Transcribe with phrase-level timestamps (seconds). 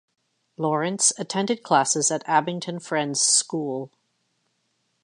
[0.57, 3.91] Lawrence attended classes at Abington Friends School.